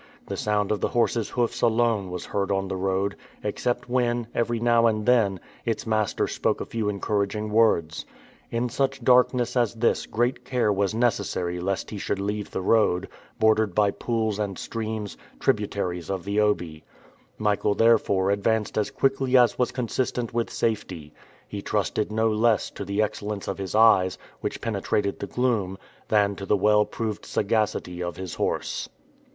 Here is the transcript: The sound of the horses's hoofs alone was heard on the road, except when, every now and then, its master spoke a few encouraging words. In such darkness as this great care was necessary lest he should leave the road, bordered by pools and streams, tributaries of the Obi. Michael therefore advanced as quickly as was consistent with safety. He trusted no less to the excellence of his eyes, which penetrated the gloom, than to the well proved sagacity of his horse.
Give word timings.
The 0.25 0.35
sound 0.35 0.71
of 0.71 0.81
the 0.81 0.87
horses's 0.87 1.29
hoofs 1.29 1.61
alone 1.61 2.09
was 2.09 2.25
heard 2.25 2.49
on 2.51 2.67
the 2.69 2.75
road, 2.75 3.15
except 3.43 3.87
when, 3.87 4.25
every 4.33 4.59
now 4.59 4.87
and 4.87 5.05
then, 5.05 5.39
its 5.63 5.85
master 5.85 6.27
spoke 6.27 6.59
a 6.59 6.65
few 6.65 6.89
encouraging 6.89 7.51
words. 7.51 8.03
In 8.49 8.67
such 8.67 9.03
darkness 9.03 9.55
as 9.55 9.75
this 9.75 10.07
great 10.07 10.43
care 10.43 10.73
was 10.73 10.95
necessary 10.95 11.59
lest 11.59 11.91
he 11.91 11.99
should 11.99 12.17
leave 12.19 12.49
the 12.49 12.63
road, 12.63 13.09
bordered 13.39 13.75
by 13.75 13.91
pools 13.91 14.39
and 14.39 14.57
streams, 14.57 15.17
tributaries 15.39 16.09
of 16.09 16.25
the 16.25 16.39
Obi. 16.39 16.83
Michael 17.37 17.75
therefore 17.75 18.31
advanced 18.31 18.79
as 18.79 18.89
quickly 18.89 19.37
as 19.37 19.59
was 19.59 19.71
consistent 19.71 20.33
with 20.33 20.49
safety. 20.49 21.13
He 21.47 21.61
trusted 21.61 22.11
no 22.11 22.31
less 22.31 22.71
to 22.71 22.83
the 22.83 23.03
excellence 23.03 23.47
of 23.47 23.59
his 23.59 23.75
eyes, 23.75 24.17
which 24.39 24.61
penetrated 24.61 25.19
the 25.19 25.27
gloom, 25.27 25.77
than 26.07 26.35
to 26.37 26.47
the 26.47 26.57
well 26.57 26.85
proved 26.85 27.23
sagacity 27.23 28.01
of 28.01 28.17
his 28.17 28.33
horse. 28.33 28.89